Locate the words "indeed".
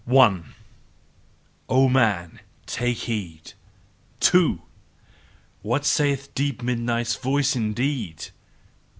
7.55-8.29